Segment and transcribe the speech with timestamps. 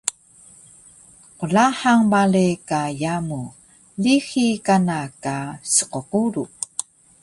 [1.39, 3.41] Qlahang bale ka yamu,
[4.03, 5.37] lixi kana ka
[5.73, 6.43] sqquru